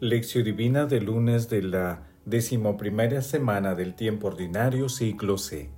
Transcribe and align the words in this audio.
Lección 0.00 0.44
Divina 0.44 0.86
del 0.86 1.06
lunes 1.06 1.48
de 1.48 1.60
la 1.60 2.06
decimoprimera 2.24 3.20
semana 3.20 3.74
del 3.74 3.94
tiempo 3.96 4.28
ordinario, 4.28 4.88
ciclo 4.88 5.38
C. 5.38 5.70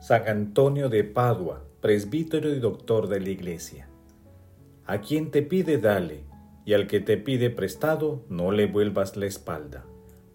San 0.00 0.26
Antonio 0.26 0.88
de 0.88 1.04
Padua, 1.04 1.62
presbítero 1.82 2.48
y 2.48 2.58
doctor 2.58 3.06
de 3.06 3.20
la 3.20 3.28
Iglesia. 3.28 3.86
A 4.86 5.02
quien 5.02 5.30
te 5.30 5.42
pide, 5.42 5.76
dale, 5.76 6.24
y 6.64 6.72
al 6.72 6.86
que 6.86 7.00
te 7.00 7.18
pide 7.18 7.50
prestado, 7.50 8.24
no 8.30 8.50
le 8.50 8.64
vuelvas 8.64 9.18
la 9.18 9.26
espalda. 9.26 9.84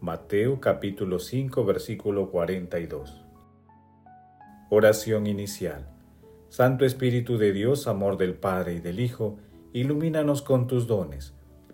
Mateo 0.02 0.60
capítulo 0.60 1.18
5, 1.18 1.66
versículo 1.66 2.30
42. 2.30 3.26
Oración 4.70 5.26
inicial. 5.26 5.90
Santo 6.50 6.86
Espíritu 6.86 7.40
de 7.40 7.54
Dios, 7.54 7.88
amor 7.88 8.18
del 8.18 8.36
Padre 8.36 8.76
y 8.76 8.80
del 8.82 9.00
Hijo, 9.00 9.40
ilumínanos 9.74 10.44
con 10.44 10.68
tus 10.68 10.86
dones 10.86 11.34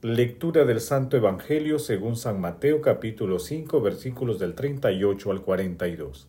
Lectura 0.00 0.64
del 0.64 0.80
Santo 0.80 1.16
Evangelio 1.16 1.80
según 1.80 2.14
San 2.14 2.40
Mateo 2.40 2.80
capítulo 2.80 3.40
5 3.40 3.80
versículos 3.80 4.38
del 4.38 4.54
38 4.54 5.32
al 5.32 5.42
42. 5.42 6.28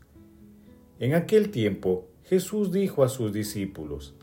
En 0.98 1.14
aquel 1.14 1.52
tiempo 1.52 2.08
Jesús 2.24 2.72
dijo 2.72 3.04
a 3.04 3.10
sus 3.10 3.32
discípulos, 3.32 4.16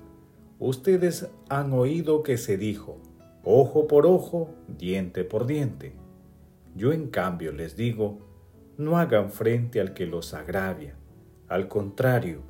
Ustedes 0.59 1.29
han 1.49 1.73
oído 1.75 2.25
que 2.25 2.39
se 2.39 2.59
dijo, 2.59 3.01
ojo 3.45 3.87
por 3.87 4.05
ojo, 4.07 4.51
diente 4.67 5.23
por 5.23 5.47
diente. 5.47 5.93
Yo 6.75 6.93
en 6.93 7.07
cambio 7.07 7.53
les 7.53 7.77
digo, 7.77 8.19
no 8.77 8.99
hagan 8.99 9.31
frente 9.31 9.81
al 9.81 9.95
que 9.95 10.07
los 10.07 10.35
agravia. 10.35 10.97
Al 11.47 11.69
contrario, 11.69 12.41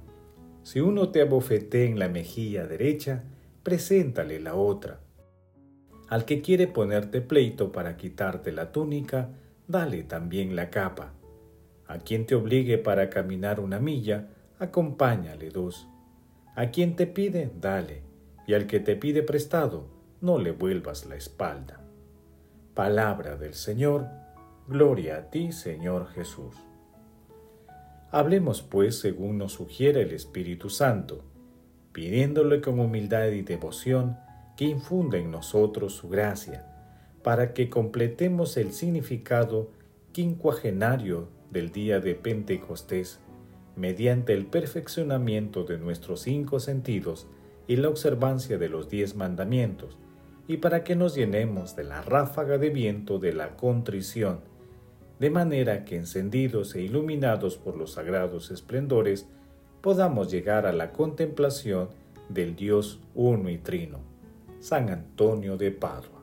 si 0.62 0.80
uno 0.80 1.10
te 1.10 1.20
abofetea 1.20 1.84
en 1.84 1.98
la 1.98 2.08
mejilla 2.08 2.66
derecha, 2.66 3.22
preséntale 3.62 4.40
la 4.40 4.54
otra 4.54 5.00
al 6.08 6.24
que 6.24 6.40
quiere 6.40 6.68
ponerte 6.68 7.20
pleito 7.20 7.72
para 7.72 7.96
quitarte 7.96 8.52
la 8.52 8.70
túnica, 8.72 9.30
dale 9.66 10.04
también 10.04 10.54
la 10.54 10.70
capa. 10.70 11.12
A 11.86 11.98
quien 11.98 12.26
te 12.26 12.34
obligue 12.34 12.78
para 12.78 13.10
caminar 13.10 13.60
una 13.60 13.80
milla, 13.80 14.28
acompáñale 14.58 15.50
dos. 15.50 15.88
A 16.54 16.70
quien 16.70 16.96
te 16.96 17.06
pide, 17.06 17.50
dale, 17.60 18.02
y 18.46 18.54
al 18.54 18.66
que 18.66 18.80
te 18.80 18.96
pide 18.96 19.22
prestado, 19.22 19.88
no 20.20 20.38
le 20.38 20.52
vuelvas 20.52 21.06
la 21.06 21.16
espalda. 21.16 21.80
Palabra 22.74 23.36
del 23.36 23.54
Señor, 23.54 24.06
gloria 24.68 25.18
a 25.18 25.30
ti, 25.30 25.52
Señor 25.52 26.08
Jesús. 26.08 26.54
Hablemos 28.10 28.62
pues 28.62 28.98
según 29.00 29.38
nos 29.38 29.52
sugiere 29.52 30.02
el 30.02 30.12
Espíritu 30.12 30.70
Santo, 30.70 31.24
pidiéndole 31.92 32.60
con 32.60 32.78
humildad 32.78 33.28
y 33.28 33.42
devoción 33.42 34.16
que 34.56 34.64
infunda 34.64 35.18
en 35.18 35.30
nosotros 35.30 35.94
su 35.94 36.08
gracia, 36.08 36.66
para 37.22 37.52
que 37.52 37.68
completemos 37.68 38.56
el 38.56 38.72
significado 38.72 39.70
quincuagenario 40.12 41.28
del 41.50 41.72
día 41.72 42.00
de 42.00 42.14
Pentecostés, 42.14 43.20
mediante 43.76 44.32
el 44.32 44.46
perfeccionamiento 44.46 45.64
de 45.64 45.78
nuestros 45.78 46.20
cinco 46.20 46.60
sentidos 46.60 47.26
y 47.66 47.76
la 47.76 47.88
observancia 47.88 48.56
de 48.58 48.68
los 48.68 48.88
diez 48.88 49.14
mandamientos, 49.14 49.98
y 50.48 50.58
para 50.58 50.84
que 50.84 50.96
nos 50.96 51.14
llenemos 51.14 51.76
de 51.76 51.84
la 51.84 52.00
ráfaga 52.00 52.56
de 52.58 52.70
viento 52.70 53.18
de 53.18 53.32
la 53.32 53.56
contrición, 53.56 54.40
de 55.18 55.30
manera 55.30 55.84
que 55.84 55.96
encendidos 55.96 56.74
e 56.74 56.82
iluminados 56.82 57.56
por 57.56 57.76
los 57.76 57.92
sagrados 57.92 58.50
esplendores, 58.50 59.26
podamos 59.80 60.30
llegar 60.30 60.66
a 60.66 60.72
la 60.72 60.92
contemplación 60.92 61.88
del 62.28 62.54
Dios 62.54 63.00
uno 63.14 63.50
y 63.50 63.58
trino. 63.58 64.15
San 64.60 64.88
Antonio 64.88 65.56
de 65.56 65.70
Padua. 65.70 66.22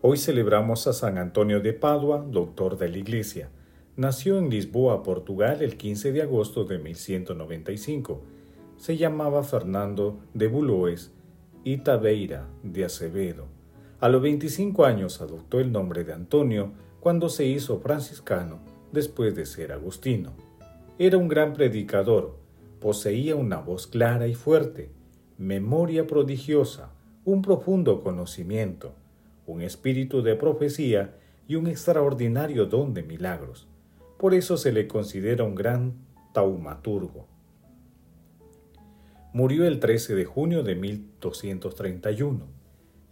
Hoy 0.00 0.16
celebramos 0.16 0.86
a 0.86 0.92
San 0.92 1.18
Antonio 1.18 1.60
de 1.60 1.72
Padua, 1.72 2.24
doctor 2.26 2.78
de 2.78 2.88
la 2.88 2.98
Iglesia. 2.98 3.50
Nació 3.96 4.38
en 4.38 4.48
Lisboa, 4.48 5.02
Portugal, 5.02 5.60
el 5.60 5.76
15 5.76 6.12
de 6.12 6.22
agosto 6.22 6.64
de 6.64 6.78
1195. 6.78 8.22
Se 8.76 8.96
llamaba 8.96 9.42
Fernando 9.42 10.20
de 10.32 10.46
Buloes 10.46 11.12
y 11.64 11.78
Tabeira 11.78 12.48
de 12.62 12.84
Acevedo. 12.84 13.48
A 13.98 14.08
los 14.08 14.22
25 14.22 14.86
años 14.86 15.20
adoptó 15.20 15.60
el 15.60 15.72
nombre 15.72 16.04
de 16.04 16.14
Antonio 16.14 16.72
cuando 17.00 17.28
se 17.28 17.44
hizo 17.44 17.80
franciscano 17.80 18.60
después 18.92 19.34
de 19.34 19.44
ser 19.44 19.72
agustino. 19.72 20.32
Era 20.98 21.18
un 21.18 21.28
gran 21.28 21.52
predicador, 21.52 22.39
Poseía 22.80 23.36
una 23.36 23.58
voz 23.58 23.86
clara 23.86 24.26
y 24.26 24.34
fuerte, 24.34 24.90
memoria 25.36 26.06
prodigiosa, 26.06 26.90
un 27.26 27.42
profundo 27.42 28.02
conocimiento, 28.02 28.94
un 29.46 29.60
espíritu 29.60 30.22
de 30.22 30.34
profecía 30.34 31.14
y 31.46 31.56
un 31.56 31.66
extraordinario 31.66 32.64
don 32.64 32.94
de 32.94 33.02
milagros. 33.02 33.68
Por 34.18 34.32
eso 34.32 34.56
se 34.56 34.72
le 34.72 34.88
considera 34.88 35.44
un 35.44 35.54
gran 35.54 35.92
taumaturgo. 36.32 37.26
Murió 39.34 39.66
el 39.66 39.78
13 39.78 40.14
de 40.14 40.24
junio 40.24 40.62
de 40.62 40.74
1231. 40.74 42.46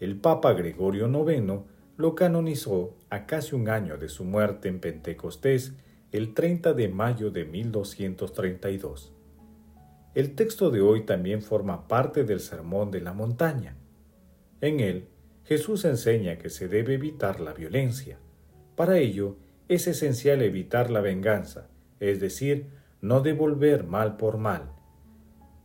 El 0.00 0.16
Papa 0.16 0.54
Gregorio 0.54 1.08
IX 1.08 1.60
lo 1.98 2.14
canonizó 2.14 2.94
a 3.10 3.26
casi 3.26 3.54
un 3.54 3.68
año 3.68 3.98
de 3.98 4.08
su 4.08 4.24
muerte 4.24 4.68
en 4.68 4.80
Pentecostés, 4.80 5.74
el 6.10 6.32
30 6.32 6.72
de 6.72 6.88
mayo 6.88 7.30
de 7.30 7.44
1232. 7.44 9.17
El 10.18 10.34
texto 10.34 10.70
de 10.70 10.80
hoy 10.80 11.02
también 11.02 11.42
forma 11.42 11.86
parte 11.86 12.24
del 12.24 12.40
Sermón 12.40 12.90
de 12.90 13.00
la 13.00 13.12
Montaña. 13.12 13.76
En 14.60 14.80
él, 14.80 15.06
Jesús 15.44 15.84
enseña 15.84 16.38
que 16.38 16.50
se 16.50 16.66
debe 16.66 16.94
evitar 16.94 17.38
la 17.38 17.52
violencia. 17.52 18.18
Para 18.74 18.98
ello, 18.98 19.36
es 19.68 19.86
esencial 19.86 20.42
evitar 20.42 20.90
la 20.90 21.00
venganza, 21.00 21.68
es 22.00 22.18
decir, 22.18 22.66
no 23.00 23.20
devolver 23.20 23.84
mal 23.84 24.16
por 24.16 24.38
mal. 24.38 24.72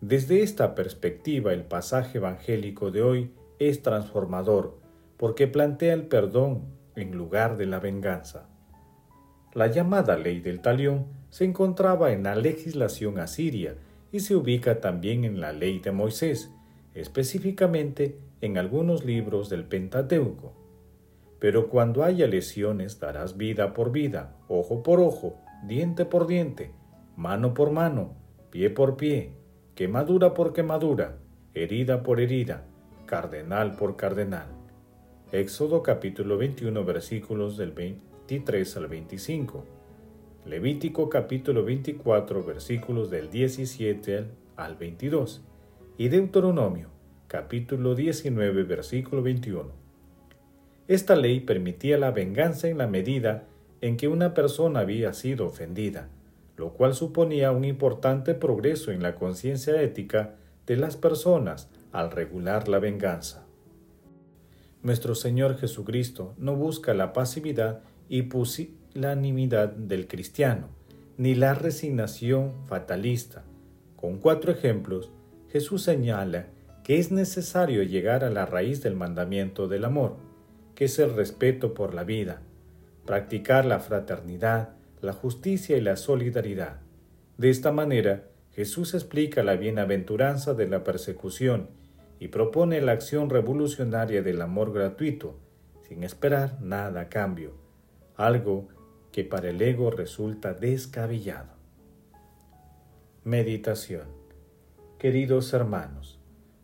Desde 0.01 0.43
esta 0.43 0.75
perspectiva, 0.75 1.51
el 1.51 1.63
pasaje 1.63 2.19
evangélico 2.19 2.91
de 2.91 3.01
hoy 3.01 3.31
es 3.57 3.81
transformador, 3.81 4.77
porque 5.17 5.47
plantea 5.47 5.95
el 5.95 6.05
perdón 6.05 6.65
en 6.95 7.17
lugar 7.17 7.57
de 7.57 7.65
la 7.65 7.79
venganza. 7.79 8.47
La 9.55 9.65
llamada 9.65 10.15
ley 10.15 10.41
del 10.41 10.61
talión 10.61 11.07
se 11.31 11.43
encontraba 11.43 12.11
en 12.11 12.21
la 12.21 12.35
legislación 12.35 13.17
asiria 13.17 13.77
y 14.13 14.19
se 14.19 14.35
ubica 14.35 14.79
también 14.79 15.25
en 15.25 15.41
la 15.41 15.51
ley 15.51 15.79
de 15.79 15.91
Moisés, 15.91 16.51
específicamente 16.93 18.19
en 18.41 18.59
algunos 18.59 19.03
libros 19.05 19.49
del 19.49 19.65
Pentateuco. 19.65 20.53
Pero 21.39 21.67
cuando 21.67 22.03
haya 22.03 22.27
lesiones 22.27 22.99
darás 22.99 23.37
vida 23.37 23.73
por 23.73 23.91
vida, 23.91 24.37
ojo 24.47 24.83
por 24.83 24.99
ojo, 24.99 25.41
diente 25.65 26.05
por 26.05 26.27
diente, 26.27 26.71
mano 27.17 27.55
por 27.55 27.71
mano, 27.71 28.13
pie 28.51 28.69
por 28.69 28.97
pie, 28.97 29.33
quemadura 29.73 30.35
por 30.35 30.53
quemadura, 30.53 31.17
herida 31.55 32.03
por 32.03 32.21
herida, 32.21 32.65
cardenal 33.07 33.75
por 33.75 33.95
cardenal. 33.95 34.47
Éxodo 35.31 35.81
capítulo 35.81 36.37
21 36.37 36.85
versículos 36.85 37.57
del 37.57 37.71
23 37.71 38.77
al 38.77 38.87
25. 38.87 39.82
Levítico 40.45 41.07
capítulo 41.09 41.63
24 41.63 42.43
versículos 42.43 43.09
del 43.09 43.29
17 43.29 44.25
al 44.57 44.75
22 44.75 45.41
y 45.97 46.09
Deuteronomio 46.09 46.89
capítulo 47.29 47.95
19 47.95 48.63
versículo 48.63 49.23
21. 49.23 49.71
Esta 50.89 51.15
ley 51.15 51.39
permitía 51.39 51.97
la 51.97 52.11
venganza 52.11 52.67
en 52.67 52.77
la 52.77 52.87
medida 52.87 53.45
en 53.79 53.95
que 53.95 54.09
una 54.09 54.33
persona 54.33 54.81
había 54.81 55.13
sido 55.13 55.45
ofendida, 55.45 56.09
lo 56.57 56.73
cual 56.73 56.93
suponía 56.93 57.53
un 57.53 57.63
importante 57.63 58.33
progreso 58.33 58.91
en 58.91 59.01
la 59.01 59.15
conciencia 59.15 59.81
ética 59.81 60.35
de 60.67 60.75
las 60.75 60.97
personas 60.97 61.69
al 61.93 62.11
regular 62.11 62.67
la 62.67 62.79
venganza. 62.79 63.45
Nuestro 64.81 65.15
Señor 65.15 65.57
Jesucristo 65.57 66.33
no 66.37 66.57
busca 66.57 66.93
la 66.93 67.13
pasividad 67.13 67.79
y 68.09 68.23
del 68.93 70.07
cristiano, 70.07 70.69
ni 71.17 71.35
la 71.35 71.53
resignación 71.53 72.53
fatalista. 72.67 73.43
Con 73.95 74.19
cuatro 74.19 74.51
ejemplos, 74.51 75.11
Jesús 75.49 75.83
señala 75.83 76.47
que 76.83 76.99
es 76.99 77.11
necesario 77.11 77.83
llegar 77.83 78.23
a 78.23 78.29
la 78.29 78.45
raíz 78.45 78.83
del 78.83 78.95
mandamiento 78.95 79.67
del 79.67 79.85
amor, 79.85 80.17
que 80.75 80.85
es 80.85 80.99
el 80.99 81.13
respeto 81.13 81.73
por 81.73 81.93
la 81.93 82.03
vida, 82.03 82.41
practicar 83.05 83.65
la 83.65 83.79
fraternidad, 83.79 84.69
la 85.01 85.13
justicia 85.13 85.77
y 85.77 85.81
la 85.81 85.95
solidaridad. 85.95 86.81
De 87.37 87.49
esta 87.49 87.71
manera, 87.71 88.25
Jesús 88.51 88.93
explica 88.93 89.43
la 89.43 89.55
bienaventuranza 89.55 90.53
de 90.53 90.67
la 90.67 90.83
persecución 90.83 91.69
y 92.19 92.27
propone 92.27 92.79
la 92.81 92.91
acción 92.91 93.29
revolucionaria 93.29 94.21
del 94.21 94.41
amor 94.41 94.71
gratuito, 94.71 95.35
sin 95.87 96.03
esperar 96.03 96.61
nada 96.61 97.01
a 97.01 97.09
cambio, 97.09 97.53
algo 98.15 98.67
que 99.13 99.23
para 99.23 99.51
el 99.51 99.61
ego 99.61 99.91
resulta 99.91 100.53
descabellado. 100.53 101.53
Meditación 103.23 104.07
Queridos 104.97 105.53
hermanos, 105.53 106.19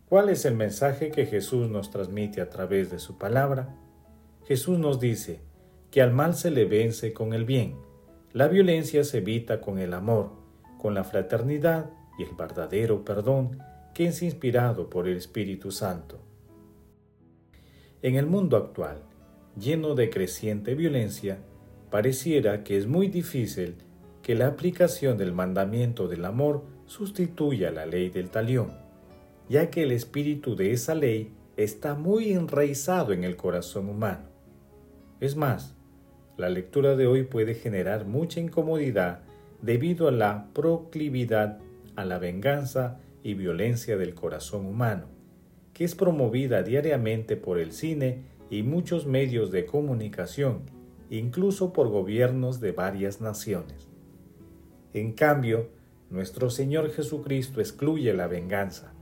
¿cuál 0.07 0.29
es 0.29 0.45
el 0.45 0.55
mensaje 0.55 1.11
que 1.11 1.25
Jesús 1.25 1.69
nos 1.69 1.91
transmite 1.91 2.41
a 2.41 2.49
través 2.49 2.89
de 2.89 2.99
su 2.99 3.17
palabra? 3.17 3.75
Jesús 4.47 4.79
nos 4.79 4.99
dice 4.99 5.41
que 5.91 6.01
al 6.01 6.11
mal 6.11 6.33
se 6.33 6.49
le 6.49 6.65
vence 6.65 7.13
con 7.13 7.33
el 7.33 7.45
bien, 7.45 7.75
la 8.33 8.47
violencia 8.47 9.03
se 9.03 9.19
evita 9.19 9.61
con 9.61 9.77
el 9.77 9.93
amor, 9.93 10.31
con 10.81 10.95
la 10.95 11.03
fraternidad 11.03 11.91
y 12.17 12.23
el 12.23 12.33
verdadero 12.35 13.05
perdón 13.05 13.59
que 13.93 14.07
es 14.07 14.23
inspirado 14.23 14.89
por 14.89 15.07
el 15.07 15.17
Espíritu 15.17 15.71
Santo. 15.71 16.19
En 18.01 18.15
el 18.15 18.25
mundo 18.25 18.57
actual, 18.57 19.03
lleno 19.55 19.93
de 19.93 20.09
creciente 20.09 20.73
violencia, 20.73 21.39
pareciera 21.89 22.63
que 22.63 22.77
es 22.77 22.87
muy 22.87 23.07
difícil 23.07 23.75
que 24.21 24.35
la 24.35 24.47
aplicación 24.47 25.17
del 25.17 25.33
mandamiento 25.33 26.07
del 26.07 26.25
amor 26.25 26.63
sustituya 26.85 27.71
la 27.71 27.85
ley 27.85 28.09
del 28.09 28.29
talión, 28.29 28.73
ya 29.47 29.69
que 29.69 29.83
el 29.83 29.91
espíritu 29.91 30.55
de 30.55 30.71
esa 30.71 30.95
ley 30.95 31.31
está 31.57 31.95
muy 31.95 32.31
enraizado 32.31 33.13
en 33.13 33.23
el 33.23 33.35
corazón 33.35 33.89
humano. 33.89 34.29
Es 35.19 35.35
más, 35.35 35.75
la 36.37 36.49
lectura 36.49 36.95
de 36.95 37.07
hoy 37.07 37.23
puede 37.23 37.53
generar 37.53 38.05
mucha 38.05 38.39
incomodidad 38.39 39.21
debido 39.61 40.07
a 40.07 40.11
la 40.11 40.47
proclividad 40.53 41.59
a 41.95 42.05
la 42.05 42.17
venganza 42.17 42.99
y 43.23 43.33
violencia 43.33 43.97
del 43.97 44.13
corazón 44.13 44.65
humano, 44.65 45.07
que 45.73 45.83
es 45.83 45.95
promovida 45.95 46.63
diariamente 46.63 47.35
por 47.35 47.59
el 47.59 47.73
cine 47.73 48.23
y 48.49 48.63
muchos 48.63 49.05
medios 49.05 49.51
de 49.51 49.65
comunicación, 49.65 50.61
incluso 51.09 51.73
por 51.73 51.89
gobiernos 51.89 52.59
de 52.59 52.71
varias 52.71 53.21
naciones. 53.21 53.89
En 54.93 55.13
cambio, 55.13 55.69
nuestro 56.09 56.49
Señor 56.49 56.89
Jesucristo 56.91 57.61
excluye 57.61 58.13
la 58.13 58.27
venganza, 58.27 58.93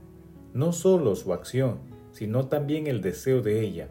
no 0.52 0.72
solo 0.72 1.16
su 1.16 1.32
acción, 1.32 1.78
sino 2.12 2.48
también 2.48 2.86
el 2.86 3.00
deseo 3.00 3.40
de 3.40 3.60
ella, 3.60 3.88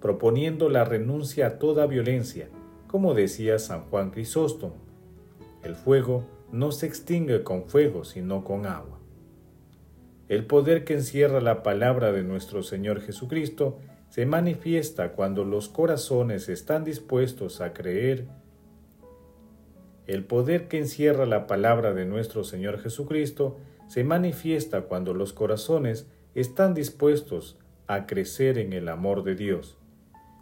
proponiendo 0.00 0.68
la 0.68 0.84
renuncia 0.84 1.46
a 1.46 1.58
toda 1.58 1.86
violencia, 1.86 2.48
como 2.86 3.14
decía 3.14 3.58
San 3.58 3.82
Juan 3.82 4.10
Crisóstomo. 4.10 4.76
El 5.62 5.74
fuego 5.74 6.24
no 6.52 6.72
se 6.72 6.86
extingue 6.86 7.42
con 7.42 7.64
fuego, 7.64 8.04
sino 8.04 8.44
con 8.44 8.66
agua. 8.66 9.00
El 10.28 10.46
poder 10.46 10.84
que 10.84 10.94
encierra 10.94 11.40
la 11.40 11.62
palabra 11.62 12.12
de 12.12 12.22
nuestro 12.22 12.62
Señor 12.62 13.00
Jesucristo 13.00 13.78
se 14.14 14.26
manifiesta 14.26 15.10
cuando 15.10 15.42
los 15.42 15.68
corazones 15.68 16.48
están 16.48 16.84
dispuestos 16.84 17.60
a 17.60 17.72
creer. 17.72 18.28
El 20.06 20.22
poder 20.22 20.68
que 20.68 20.78
encierra 20.78 21.26
la 21.26 21.48
palabra 21.48 21.94
de 21.94 22.04
nuestro 22.04 22.44
Señor 22.44 22.78
Jesucristo 22.78 23.58
se 23.88 24.04
manifiesta 24.04 24.82
cuando 24.82 25.14
los 25.14 25.32
corazones 25.32 26.06
están 26.36 26.74
dispuestos 26.74 27.58
a 27.88 28.06
crecer 28.06 28.56
en 28.58 28.72
el 28.72 28.88
amor 28.88 29.24
de 29.24 29.34
Dios. 29.34 29.78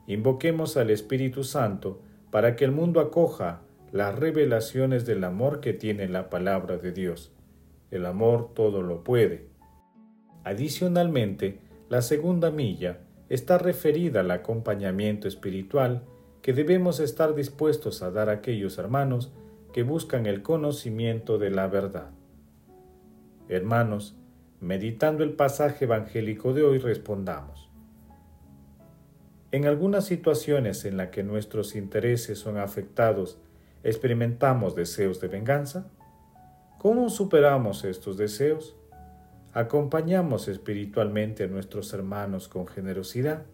Invoquemos 0.07 0.77
al 0.77 0.91
Espíritu 0.91 1.43
Santo 1.43 2.03
para 2.31 2.57
que 2.57 2.67
el 2.67 2.73
mundo 2.73 3.01
acoja 3.01 3.63
las 3.91 4.19
revelaciones 4.19 5.07
del 5.07 5.25
amor 5.25 5.61
que 5.61 5.73
tiene 5.73 6.09
la 6.09 6.29
palabra 6.29 6.77
de 6.77 6.93
Dios. 6.93 7.33
El 7.91 8.05
amor 8.05 8.53
todo 8.53 8.83
lo 8.83 9.03
puede. 9.03 9.47
Adicionalmente, 10.45 11.61
la 11.89 12.03
segunda 12.03 12.51
milla 12.51 12.99
está 13.33 13.57
referida 13.57 14.21
al 14.21 14.31
acompañamiento 14.31 15.27
espiritual 15.27 16.03
que 16.43 16.53
debemos 16.53 17.01
estar 17.01 17.35
dispuestos 17.35 18.03
a 18.03 18.11
dar 18.11 18.29
a 18.29 18.33
aquellos 18.33 18.77
hermanos 18.77 19.33
que 19.73 19.85
buscan 19.85 20.27
el 20.27 20.43
conocimiento 20.43 21.39
de 21.39 21.49
la 21.49 21.67
verdad. 21.67 22.11
Hermanos, 23.49 24.19
meditando 24.61 25.25
el 25.25 25.33
pasaje 25.33 25.87
evangélico 25.87 26.53
de 26.53 26.63
hoy 26.63 26.77
respondamos. 26.77 27.71
En 29.51 29.65
algunas 29.65 30.05
situaciones 30.05 30.85
en 30.85 30.99
las 30.99 31.09
que 31.09 31.23
nuestros 31.23 31.75
intereses 31.75 32.39
son 32.39 32.59
afectados, 32.59 33.39
¿experimentamos 33.83 34.75
deseos 34.75 35.23
de 35.23 35.29
venganza? 35.29 35.91
¿Cómo 36.79 37.09
superamos 37.09 37.85
estos 37.85 38.19
deseos? 38.19 38.77
¿Acompañamos 39.55 40.49
espiritualmente 40.49 41.45
a 41.45 41.47
nuestros 41.47 41.93
hermanos 41.93 42.49
con 42.49 42.67
generosidad? 42.67 43.45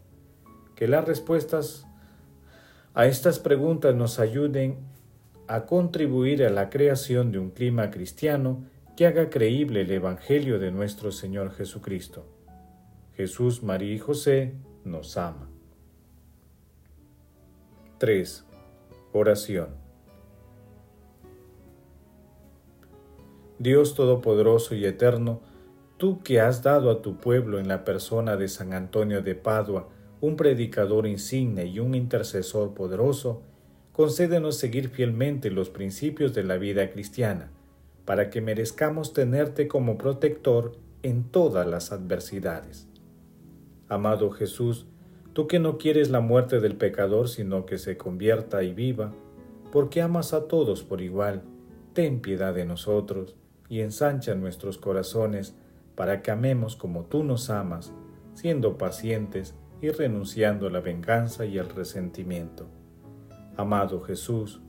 Que 0.77 0.87
las 0.87 1.05
respuestas 1.05 1.87
a 2.95 3.07
estas 3.07 3.41
preguntas 3.41 3.95
nos 3.95 4.21
ayuden 4.21 4.79
a 5.49 5.67
contribuir 5.67 6.45
a 6.45 6.51
la 6.51 6.71
creación 6.71 7.33
de 7.33 7.39
un 7.39 7.51
clima 7.51 7.91
cristiano 7.91 8.65
que 8.97 9.07
haga 9.07 9.31
creíble 9.31 9.81
el 9.81 9.91
Evangelio 9.91 10.59
de 10.59 10.71
nuestro 10.71 11.11
Señor 11.11 11.53
Jesucristo. 11.53 12.27
Jesús, 13.17 13.63
María 13.65 13.95
y 13.95 13.99
José 13.99 14.55
nos 14.85 15.17
ama. 15.17 15.49
3. 17.99 18.45
Oración. 19.13 19.69
Dios 23.59 23.95
Todopoderoso 23.95 24.77
y 24.77 24.85
Eterno, 24.85 25.41
tú 25.99 26.23
que 26.23 26.41
has 26.41 26.63
dado 26.63 26.91
a 26.91 27.03
tu 27.03 27.17
pueblo 27.17 27.59
en 27.59 27.69
la 27.69 27.85
persona 27.85 28.37
de 28.37 28.49
San 28.49 28.73
Antonio 28.73 29.21
de 29.21 29.35
Padua 29.35 29.89
un 30.21 30.37
predicador 30.37 31.07
insigne 31.07 31.67
y 31.67 31.79
un 31.79 31.95
intercesor 31.95 32.75
poderoso, 32.75 33.43
concédenos 33.93 34.57
seguir 34.57 34.89
fielmente 34.89 35.51
los 35.51 35.71
principios 35.71 36.35
de 36.35 36.45
la 36.45 36.57
vida 36.57 36.91
cristiana, 36.91 37.51
para 38.05 38.31
que 38.31 38.41
merezcamos 38.41 39.13
tenerte 39.13 39.69
como 39.69 39.99
protector 39.99 40.77
en 41.03 41.25
todas 41.25 41.67
las 41.67 41.93
adversidades. 41.93 42.89
Amado 43.89 44.31
Jesús, 44.31 44.87
tú 45.33 45.47
que 45.47 45.59
no 45.59 45.79
quieres 45.79 46.11
la 46.11 46.21
muerte 46.21 46.61
del 46.61 46.77
pecador, 46.77 47.29
sino 47.29 47.65
que 47.65 47.79
se 47.79 47.97
convierta 47.97 48.63
y 48.63 48.73
viva, 48.73 49.13
porque 49.71 50.03
amas 50.03 50.33
a 50.33 50.49
todos 50.49 50.83
por 50.83 51.01
igual, 51.01 51.43
ten 51.93 52.21
piedad 52.21 52.55
de 52.55 52.65
nosotros 52.65 53.37
y 53.69 53.81
ensancha 53.81 54.35
nuestros 54.35 54.79
corazones 54.79 55.55
para 55.99 56.23
que 56.23 56.31
amemos 56.31 56.77
como 56.77 57.07
tú 57.07 57.25
nos 57.25 57.51
amas, 57.51 57.93
siendo 58.35 58.79
pacientes 58.79 59.57
y 59.83 59.91
renunciando 59.91 60.69
a 60.69 60.71
la 60.71 60.79
venganza 60.79 61.45
y 61.45 61.59
al 61.59 61.69
resentimiento. 61.69 62.69
Amado 63.57 64.01
Jesús, 64.03 64.61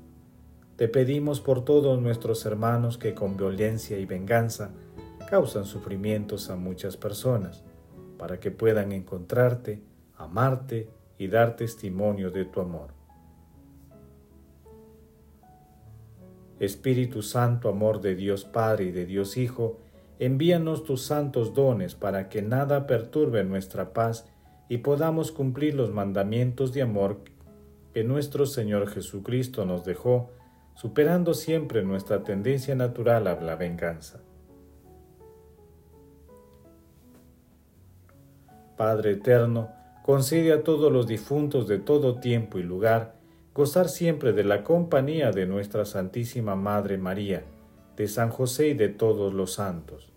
te 0.75 0.87
pedimos 0.87 1.39
por 1.39 1.63
todos 1.63 2.01
nuestros 2.01 2.47
hermanos 2.47 2.97
que 2.97 3.13
con 3.13 3.37
violencia 3.37 3.99
y 3.99 4.07
venganza 4.07 4.71
causan 5.29 5.65
sufrimientos 5.65 6.49
a 6.49 6.55
muchas 6.55 6.97
personas, 6.97 7.63
para 8.17 8.39
que 8.39 8.49
puedan 8.49 8.91
encontrarte 8.91 9.83
amarte 10.17 10.89
y 11.19 11.27
dar 11.27 11.55
testimonio 11.55 12.31
de 12.31 12.45
tu 12.45 12.59
amor. 12.59 12.89
Espíritu 16.59 17.21
Santo, 17.21 17.69
amor 17.69 18.01
de 18.01 18.15
Dios 18.15 18.45
Padre 18.45 18.85
y 18.85 18.91
de 18.91 19.05
Dios 19.05 19.37
Hijo, 19.37 19.79
envíanos 20.19 20.83
tus 20.83 21.03
santos 21.03 21.53
dones 21.53 21.95
para 21.95 22.29
que 22.29 22.41
nada 22.41 22.85
perturbe 22.85 23.43
nuestra 23.43 23.93
paz 23.93 24.27
y 24.67 24.77
podamos 24.79 25.31
cumplir 25.31 25.75
los 25.75 25.91
mandamientos 25.91 26.73
de 26.73 26.81
amor 26.81 27.21
que 27.93 28.03
nuestro 28.03 28.45
Señor 28.45 28.87
Jesucristo 28.87 29.65
nos 29.65 29.83
dejó, 29.85 30.29
superando 30.75 31.33
siempre 31.33 31.83
nuestra 31.83 32.23
tendencia 32.23 32.75
natural 32.75 33.27
a 33.27 33.39
la 33.41 33.55
venganza. 33.55 34.19
Padre 38.77 39.11
eterno, 39.11 39.69
concede 40.03 40.53
a 40.53 40.63
todos 40.63 40.91
los 40.91 41.07
difuntos 41.07 41.67
de 41.67 41.79
todo 41.79 42.19
tiempo 42.19 42.59
y 42.59 42.63
lugar 42.63 43.15
gozar 43.53 43.89
siempre 43.89 44.31
de 44.31 44.43
la 44.43 44.63
compañía 44.63 45.31
de 45.31 45.45
nuestra 45.45 45.83
Santísima 45.83 46.55
Madre 46.55 46.97
María, 46.97 47.43
de 47.99 48.07
San 48.07 48.29
José 48.29 48.69
y 48.69 48.73
de 48.75 48.87
todos 48.87 49.33
los 49.33 49.51
santos. 49.53 50.09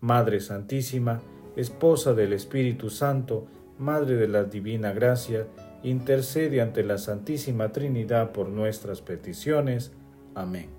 Madre 0.00 0.40
Santísima, 0.40 1.20
Esposa 1.56 2.14
del 2.14 2.32
Espíritu 2.32 2.88
Santo, 2.88 3.46
Madre 3.78 4.16
de 4.16 4.28
la 4.28 4.44
Divina 4.44 4.94
Gracia, 4.94 5.46
intercede 5.82 6.62
ante 6.62 6.84
la 6.84 6.96
Santísima 6.96 7.70
Trinidad 7.70 8.32
por 8.32 8.48
nuestras 8.48 9.02
peticiones. 9.02 9.92
Amén. 10.34 10.70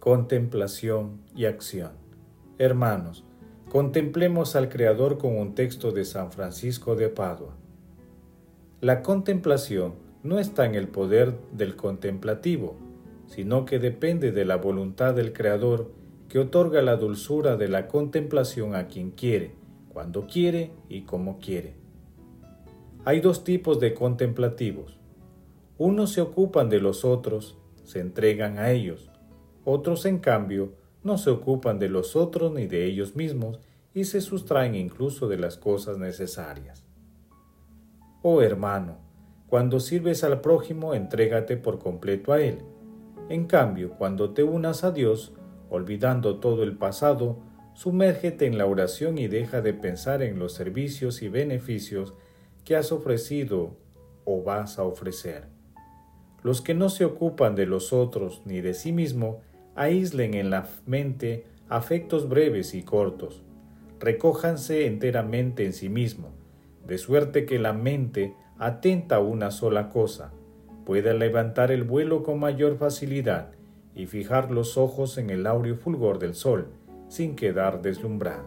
contemplación 0.00 1.20
y 1.36 1.44
acción. 1.44 1.92
Hermanos, 2.58 3.22
contemplemos 3.68 4.56
al 4.56 4.70
Creador 4.70 5.18
con 5.18 5.36
un 5.36 5.54
texto 5.54 5.92
de 5.92 6.06
San 6.06 6.32
Francisco 6.32 6.96
de 6.96 7.10
Padua. 7.10 7.54
La 8.80 9.02
contemplación 9.02 10.09
no 10.22 10.38
está 10.38 10.66
en 10.66 10.74
el 10.74 10.88
poder 10.88 11.38
del 11.52 11.76
contemplativo, 11.76 12.76
sino 13.26 13.64
que 13.64 13.78
depende 13.78 14.32
de 14.32 14.44
la 14.44 14.56
voluntad 14.56 15.14
del 15.14 15.32
Creador 15.32 15.92
que 16.28 16.38
otorga 16.38 16.82
la 16.82 16.96
dulzura 16.96 17.56
de 17.56 17.68
la 17.68 17.88
contemplación 17.88 18.74
a 18.74 18.86
quien 18.86 19.10
quiere, 19.10 19.54
cuando 19.92 20.26
quiere 20.26 20.72
y 20.88 21.02
como 21.02 21.38
quiere. 21.38 21.74
Hay 23.04 23.20
dos 23.20 23.44
tipos 23.44 23.80
de 23.80 23.94
contemplativos. 23.94 24.98
Unos 25.78 26.12
se 26.12 26.20
ocupan 26.20 26.68
de 26.68 26.80
los 26.80 27.04
otros, 27.04 27.56
se 27.84 28.00
entregan 28.00 28.58
a 28.58 28.70
ellos, 28.70 29.10
otros, 29.64 30.06
en 30.06 30.18
cambio, 30.18 30.72
no 31.02 31.18
se 31.18 31.30
ocupan 31.30 31.78
de 31.78 31.88
los 31.88 32.16
otros 32.16 32.52
ni 32.52 32.66
de 32.66 32.86
ellos 32.86 33.16
mismos 33.16 33.60
y 33.94 34.04
se 34.04 34.20
sustraen 34.20 34.74
incluso 34.74 35.28
de 35.28 35.38
las 35.38 35.56
cosas 35.56 35.98
necesarias. 35.98 36.84
Oh 38.22 38.42
hermano, 38.42 38.98
cuando 39.50 39.80
sirves 39.80 40.22
al 40.22 40.40
prójimo, 40.40 40.94
entrégate 40.94 41.56
por 41.56 41.80
completo 41.80 42.32
a 42.32 42.40
él. 42.40 42.58
En 43.28 43.46
cambio, 43.46 43.90
cuando 43.90 44.30
te 44.30 44.44
unas 44.44 44.84
a 44.84 44.92
Dios, 44.92 45.34
olvidando 45.68 46.38
todo 46.38 46.62
el 46.62 46.76
pasado, 46.76 47.40
sumérgete 47.74 48.46
en 48.46 48.58
la 48.58 48.66
oración 48.66 49.18
y 49.18 49.26
deja 49.26 49.60
de 49.60 49.74
pensar 49.74 50.22
en 50.22 50.38
los 50.38 50.52
servicios 50.52 51.20
y 51.22 51.28
beneficios 51.28 52.14
que 52.64 52.76
has 52.76 52.92
ofrecido 52.92 53.76
o 54.24 54.44
vas 54.44 54.78
a 54.78 54.84
ofrecer. 54.84 55.48
Los 56.44 56.60
que 56.60 56.74
no 56.74 56.88
se 56.88 57.04
ocupan 57.04 57.56
de 57.56 57.66
los 57.66 57.92
otros 57.92 58.42
ni 58.44 58.60
de 58.60 58.72
sí 58.72 58.92
mismo 58.92 59.40
aíslen 59.74 60.34
en 60.34 60.50
la 60.50 60.68
mente 60.86 61.44
afectos 61.68 62.28
breves 62.28 62.72
y 62.74 62.84
cortos, 62.84 63.42
recójanse 63.98 64.86
enteramente 64.86 65.64
en 65.64 65.72
sí 65.72 65.88
mismo, 65.88 66.28
de 66.86 66.98
suerte 66.98 67.46
que 67.46 67.58
la 67.58 67.72
mente, 67.72 68.34
atenta 68.60 69.16
a 69.16 69.20
una 69.20 69.50
sola 69.50 69.88
cosa, 69.88 70.32
pueda 70.84 71.14
levantar 71.14 71.72
el 71.72 71.82
vuelo 71.82 72.22
con 72.22 72.38
mayor 72.38 72.76
facilidad 72.76 73.52
y 73.94 74.04
fijar 74.04 74.50
los 74.50 74.76
ojos 74.76 75.16
en 75.16 75.30
el 75.30 75.46
áureo 75.46 75.76
fulgor 75.76 76.18
del 76.18 76.34
sol, 76.34 76.68
sin 77.08 77.36
quedar 77.36 77.80
deslumbrada. 77.80 78.44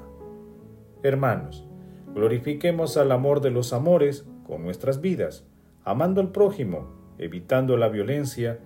Hermanos, 1.01 1.67
glorifiquemos 2.13 2.95
al 2.95 3.11
amor 3.11 3.41
de 3.41 3.49
los 3.49 3.73
amores 3.73 4.25
con 4.45 4.63
nuestras 4.63 5.01
vidas, 5.01 5.45
amando 5.83 6.21
al 6.21 6.31
prójimo, 6.31 7.15
evitando 7.17 7.75
la 7.75 7.89
violencia, 7.89 8.59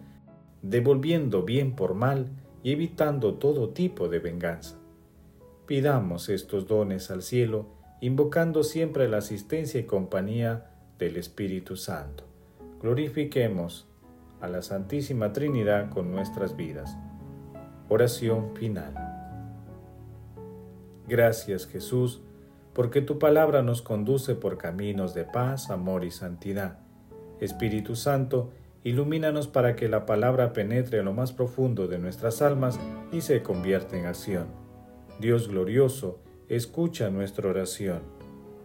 devolviendo 0.62 1.44
bien 1.44 1.76
por 1.78 1.94
mal, 1.94 2.28
y 2.62 2.74
evitando 2.74 3.36
todo 3.36 3.70
tipo 3.70 4.10
de 4.10 4.20
venganza. 4.20 4.78
Pidamos 5.66 6.28
estos 6.28 6.68
dones 6.68 7.10
al 7.10 7.22
cielo, 7.22 7.70
invocando 8.02 8.64
siempre 8.64 9.08
la 9.08 9.18
asistencia 9.20 9.80
y 9.80 9.86
compañía 9.86 10.77
del 10.98 11.18
Espíritu 11.18 11.76
Santo. 11.76 12.24
Glorifiquemos 12.82 13.88
a 14.42 14.48
la 14.48 14.62
Santísima 14.62 15.34
Trinidad 15.34 15.90
con 15.90 16.12
nuestras 16.12 16.56
vidas. 16.56 16.96
Oración 17.90 18.56
final. 18.56 18.94
Gracias 21.08 21.66
Jesús, 21.66 22.22
porque 22.74 23.02
tu 23.02 23.18
palabra 23.18 23.64
nos 23.64 23.82
conduce 23.82 24.36
por 24.36 24.58
caminos 24.58 25.14
de 25.14 25.24
paz, 25.24 25.70
amor 25.70 26.04
y 26.04 26.12
santidad. 26.12 26.80
Espíritu 27.40 27.96
Santo, 27.96 28.52
Ilumínanos 28.88 29.50
para 29.50 29.76
que 29.76 29.90
la 29.90 30.06
palabra 30.06 30.54
penetre 30.54 31.00
en 31.00 31.04
lo 31.04 31.12
más 31.14 31.34
profundo 31.34 31.88
de 31.88 32.00
nuestras 32.00 32.42
almas 32.42 32.80
y 33.12 33.20
se 33.20 33.44
convierta 33.44 33.98
en 33.98 34.06
acción. 34.06 34.48
Dios 35.20 35.50
glorioso, 35.50 36.22
escucha 36.48 37.10
nuestra 37.10 37.50
oración. 37.50 38.00